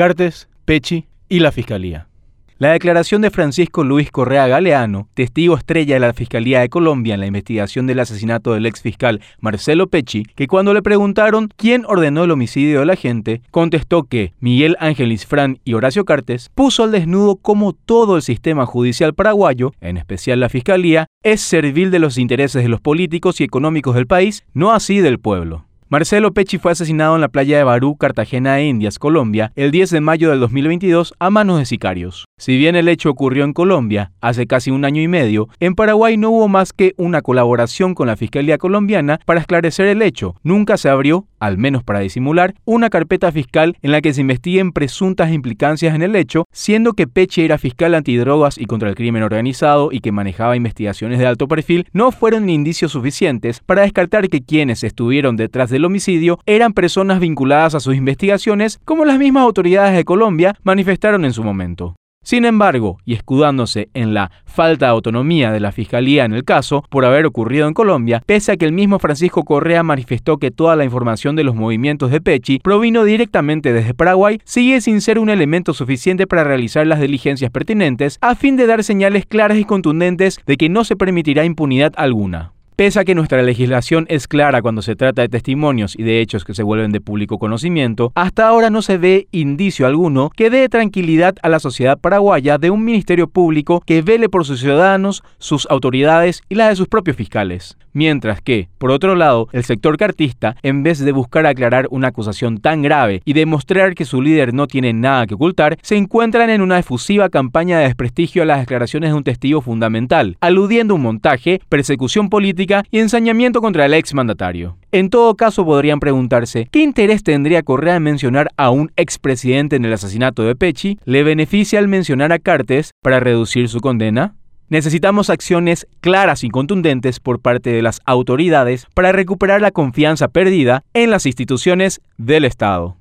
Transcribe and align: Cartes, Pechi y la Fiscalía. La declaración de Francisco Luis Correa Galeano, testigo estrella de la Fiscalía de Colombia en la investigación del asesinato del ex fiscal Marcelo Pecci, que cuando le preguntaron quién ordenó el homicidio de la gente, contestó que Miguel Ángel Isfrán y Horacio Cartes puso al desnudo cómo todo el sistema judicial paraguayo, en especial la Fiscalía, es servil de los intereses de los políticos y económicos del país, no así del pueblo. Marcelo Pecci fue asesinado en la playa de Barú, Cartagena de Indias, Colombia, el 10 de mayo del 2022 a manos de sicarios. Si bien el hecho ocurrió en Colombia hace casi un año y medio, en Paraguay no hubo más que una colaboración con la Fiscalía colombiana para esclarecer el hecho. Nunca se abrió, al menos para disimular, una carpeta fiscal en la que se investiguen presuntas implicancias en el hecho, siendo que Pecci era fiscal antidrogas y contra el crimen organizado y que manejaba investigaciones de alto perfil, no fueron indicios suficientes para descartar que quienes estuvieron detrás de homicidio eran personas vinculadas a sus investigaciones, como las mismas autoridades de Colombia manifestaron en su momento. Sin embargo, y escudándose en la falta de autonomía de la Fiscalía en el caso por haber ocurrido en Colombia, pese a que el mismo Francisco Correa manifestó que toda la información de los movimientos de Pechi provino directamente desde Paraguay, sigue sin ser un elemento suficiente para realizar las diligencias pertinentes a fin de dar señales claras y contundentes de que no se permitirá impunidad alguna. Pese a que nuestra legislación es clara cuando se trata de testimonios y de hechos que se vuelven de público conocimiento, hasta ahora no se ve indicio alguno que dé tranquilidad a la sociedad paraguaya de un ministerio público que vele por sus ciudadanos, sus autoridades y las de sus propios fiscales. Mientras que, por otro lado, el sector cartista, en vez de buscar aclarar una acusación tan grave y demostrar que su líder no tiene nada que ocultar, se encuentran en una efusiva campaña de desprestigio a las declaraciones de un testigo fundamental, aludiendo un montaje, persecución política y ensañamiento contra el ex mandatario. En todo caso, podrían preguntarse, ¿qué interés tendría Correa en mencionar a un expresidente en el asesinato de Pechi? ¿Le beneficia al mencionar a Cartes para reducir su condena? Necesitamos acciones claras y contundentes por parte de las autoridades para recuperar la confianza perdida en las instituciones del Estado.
Cartes, 0.00 0.48
Pechi 0.64 1.08
y 1.28 1.40
la 1.40 1.52
Fiscalía. 1.52 2.08
La 2.56 2.72
declaración 2.72 3.20
de 3.20 3.30
Francisco 3.30 3.84
Luis 3.84 4.10
Correa 4.10 4.46
Galeano, 4.46 5.10
testigo 5.12 5.58
estrella 5.58 5.96
de 5.96 6.00
la 6.00 6.14
Fiscalía 6.14 6.60
de 6.60 6.70
Colombia 6.70 7.12
en 7.12 7.20
la 7.20 7.26
investigación 7.26 7.86
del 7.86 8.00
asesinato 8.00 8.54
del 8.54 8.64
ex 8.64 8.80
fiscal 8.80 9.20
Marcelo 9.40 9.88
Pecci, 9.88 10.22
que 10.22 10.46
cuando 10.46 10.72
le 10.72 10.80
preguntaron 10.80 11.50
quién 11.54 11.84
ordenó 11.84 12.24
el 12.24 12.30
homicidio 12.30 12.80
de 12.80 12.86
la 12.86 12.96
gente, 12.96 13.42
contestó 13.50 14.04
que 14.04 14.32
Miguel 14.40 14.74
Ángel 14.80 15.12
Isfrán 15.12 15.58
y 15.66 15.74
Horacio 15.74 16.06
Cartes 16.06 16.50
puso 16.54 16.84
al 16.84 16.92
desnudo 16.92 17.36
cómo 17.36 17.74
todo 17.74 18.16
el 18.16 18.22
sistema 18.22 18.64
judicial 18.64 19.12
paraguayo, 19.12 19.74
en 19.82 19.98
especial 19.98 20.40
la 20.40 20.48
Fiscalía, 20.48 21.08
es 21.22 21.42
servil 21.42 21.90
de 21.90 21.98
los 21.98 22.16
intereses 22.16 22.62
de 22.62 22.70
los 22.70 22.80
políticos 22.80 23.38
y 23.42 23.44
económicos 23.44 23.94
del 23.96 24.06
país, 24.06 24.44
no 24.54 24.72
así 24.72 25.00
del 25.00 25.18
pueblo. 25.18 25.66
Marcelo 25.92 26.32
Pecci 26.32 26.56
fue 26.58 26.70
asesinado 26.70 27.16
en 27.16 27.20
la 27.20 27.30
playa 27.30 27.58
de 27.58 27.64
Barú, 27.64 27.96
Cartagena 27.96 28.54
de 28.54 28.64
Indias, 28.64 29.00
Colombia, 29.00 29.50
el 29.56 29.72
10 29.72 29.90
de 29.90 30.00
mayo 30.00 30.30
del 30.30 30.38
2022 30.38 31.14
a 31.18 31.30
manos 31.30 31.58
de 31.58 31.64
sicarios. 31.64 32.26
Si 32.38 32.56
bien 32.56 32.76
el 32.76 32.86
hecho 32.86 33.10
ocurrió 33.10 33.42
en 33.42 33.52
Colombia 33.52 34.12
hace 34.20 34.46
casi 34.46 34.70
un 34.70 34.84
año 34.84 35.02
y 35.02 35.08
medio, 35.08 35.48
en 35.58 35.74
Paraguay 35.74 36.16
no 36.16 36.30
hubo 36.30 36.46
más 36.46 36.72
que 36.72 36.94
una 36.96 37.22
colaboración 37.22 37.94
con 37.94 38.06
la 38.06 38.16
Fiscalía 38.16 38.56
colombiana 38.56 39.18
para 39.26 39.40
esclarecer 39.40 39.86
el 39.86 40.00
hecho. 40.00 40.36
Nunca 40.44 40.76
se 40.76 40.88
abrió, 40.88 41.26
al 41.40 41.58
menos 41.58 41.82
para 41.82 41.98
disimular, 41.98 42.54
una 42.64 42.88
carpeta 42.88 43.32
fiscal 43.32 43.76
en 43.82 43.90
la 43.90 44.00
que 44.00 44.14
se 44.14 44.20
investiguen 44.20 44.72
presuntas 44.72 45.32
implicancias 45.32 45.94
en 45.94 46.02
el 46.02 46.14
hecho, 46.14 46.44
siendo 46.52 46.92
que 46.92 47.08
Pecci 47.08 47.42
era 47.42 47.58
fiscal 47.58 47.94
antidrogas 47.94 48.56
y 48.58 48.66
contra 48.66 48.88
el 48.88 48.94
crimen 48.94 49.24
organizado 49.24 49.90
y 49.90 50.00
que 50.00 50.12
manejaba 50.12 50.56
investigaciones 50.56 51.18
de 51.18 51.26
alto 51.26 51.48
perfil, 51.48 51.88
no 51.92 52.12
fueron 52.12 52.48
indicios 52.48 52.92
suficientes 52.92 53.60
para 53.60 53.82
descartar 53.82 54.28
que 54.28 54.42
quienes 54.42 54.84
estuvieron 54.84 55.36
detrás 55.36 55.70
de 55.70 55.80
homicidio 55.84 56.38
eran 56.46 56.72
personas 56.72 57.20
vinculadas 57.20 57.74
a 57.74 57.80
sus 57.80 57.96
investigaciones, 57.96 58.80
como 58.84 59.04
las 59.04 59.18
mismas 59.18 59.42
autoridades 59.42 59.96
de 59.96 60.04
Colombia 60.04 60.54
manifestaron 60.62 61.24
en 61.24 61.32
su 61.32 61.42
momento. 61.42 61.99
Sin 62.30 62.44
embargo, 62.44 62.98
y 63.04 63.14
escudándose 63.14 63.88
en 63.92 64.14
la 64.14 64.30
falta 64.44 64.86
de 64.86 64.92
autonomía 64.92 65.50
de 65.50 65.58
la 65.58 65.72
Fiscalía 65.72 66.24
en 66.24 66.32
el 66.32 66.44
caso 66.44 66.84
por 66.88 67.04
haber 67.04 67.26
ocurrido 67.26 67.66
en 67.66 67.74
Colombia, 67.74 68.22
pese 68.24 68.52
a 68.52 68.56
que 68.56 68.66
el 68.66 68.72
mismo 68.72 69.00
Francisco 69.00 69.42
Correa 69.42 69.82
manifestó 69.82 70.36
que 70.36 70.52
toda 70.52 70.76
la 70.76 70.84
información 70.84 71.34
de 71.34 71.42
los 71.42 71.56
movimientos 71.56 72.12
de 72.12 72.20
Pechi 72.20 72.60
provino 72.60 73.02
directamente 73.02 73.72
desde 73.72 73.94
Paraguay, 73.94 74.38
sigue 74.44 74.80
sin 74.80 75.00
ser 75.00 75.18
un 75.18 75.28
elemento 75.28 75.74
suficiente 75.74 76.28
para 76.28 76.44
realizar 76.44 76.86
las 76.86 77.00
diligencias 77.00 77.50
pertinentes 77.50 78.18
a 78.20 78.36
fin 78.36 78.56
de 78.56 78.66
dar 78.66 78.84
señales 78.84 79.26
claras 79.26 79.58
y 79.58 79.64
contundentes 79.64 80.38
de 80.46 80.56
que 80.56 80.68
no 80.68 80.84
se 80.84 80.94
permitirá 80.94 81.44
impunidad 81.44 81.94
alguna. 81.96 82.52
Pese 82.80 82.98
a 82.98 83.04
que 83.04 83.14
nuestra 83.14 83.42
legislación 83.42 84.06
es 84.08 84.26
clara 84.26 84.62
cuando 84.62 84.80
se 84.80 84.96
trata 84.96 85.20
de 85.20 85.28
testimonios 85.28 85.94
y 85.98 86.02
de 86.02 86.22
hechos 86.22 86.46
que 86.46 86.54
se 86.54 86.62
vuelven 86.62 86.92
de 86.92 87.02
público 87.02 87.38
conocimiento, 87.38 88.10
hasta 88.14 88.48
ahora 88.48 88.70
no 88.70 88.80
se 88.80 88.96
ve 88.96 89.28
indicio 89.32 89.86
alguno 89.86 90.30
que 90.34 90.48
dé 90.48 90.66
tranquilidad 90.70 91.34
a 91.42 91.50
la 91.50 91.60
sociedad 91.60 91.98
paraguaya 91.98 92.56
de 92.56 92.70
un 92.70 92.82
ministerio 92.82 93.28
público 93.28 93.82
que 93.84 94.00
vele 94.00 94.30
por 94.30 94.46
sus 94.46 94.60
ciudadanos, 94.60 95.22
sus 95.36 95.66
autoridades 95.68 96.40
y 96.48 96.54
las 96.54 96.70
de 96.70 96.76
sus 96.76 96.88
propios 96.88 97.18
fiscales. 97.18 97.76
Mientras 97.92 98.40
que, 98.40 98.68
por 98.78 98.92
otro 98.92 99.16
lado, 99.16 99.48
el 99.52 99.64
sector 99.64 99.96
cartista, 99.96 100.54
en 100.62 100.82
vez 100.82 101.00
de 101.00 101.12
buscar 101.12 101.44
aclarar 101.44 101.88
una 101.90 102.08
acusación 102.08 102.58
tan 102.58 102.82
grave 102.82 103.20
y 103.24 103.32
demostrar 103.32 103.94
que 103.94 104.04
su 104.04 104.22
líder 104.22 104.54
no 104.54 104.68
tiene 104.68 104.92
nada 104.92 105.26
que 105.26 105.34
ocultar, 105.34 105.76
se 105.82 105.96
encuentran 105.96 106.50
en 106.50 106.62
una 106.62 106.78
efusiva 106.78 107.28
campaña 107.28 107.78
de 107.78 107.86
desprestigio 107.86 108.42
a 108.42 108.46
las 108.46 108.60
declaraciones 108.60 109.10
de 109.10 109.16
un 109.16 109.24
testigo 109.24 109.60
fundamental, 109.60 110.36
aludiendo 110.40 110.94
un 110.94 111.02
montaje, 111.02 111.60
persecución 111.68 112.28
política 112.28 112.69
y 112.90 112.98
ensañamiento 112.98 113.60
contra 113.60 113.86
el 113.86 113.94
ex 113.94 114.14
mandatario. 114.14 114.76
En 114.92 115.10
todo 115.10 115.34
caso, 115.36 115.64
podrían 115.64 116.00
preguntarse, 116.00 116.68
¿qué 116.70 116.80
interés 116.80 117.22
tendría 117.22 117.62
Correa 117.62 117.96
en 117.96 118.02
mencionar 118.02 118.50
a 118.56 118.70
un 118.70 118.90
expresidente 118.96 119.76
en 119.76 119.84
el 119.84 119.92
asesinato 119.92 120.42
de 120.42 120.56
Pechi? 120.56 120.98
¿Le 121.04 121.22
beneficia 121.22 121.78
al 121.78 121.88
mencionar 121.88 122.32
a 122.32 122.38
Cartes 122.38 122.92
para 123.02 123.20
reducir 123.20 123.68
su 123.68 123.80
condena? 123.80 124.34
Necesitamos 124.68 125.30
acciones 125.30 125.88
claras 126.00 126.44
y 126.44 126.48
contundentes 126.48 127.18
por 127.18 127.40
parte 127.40 127.70
de 127.70 127.82
las 127.82 128.00
autoridades 128.04 128.86
para 128.94 129.10
recuperar 129.10 129.60
la 129.60 129.72
confianza 129.72 130.28
perdida 130.28 130.84
en 130.94 131.10
las 131.10 131.26
instituciones 131.26 132.00
del 132.18 132.44
Estado. 132.44 132.96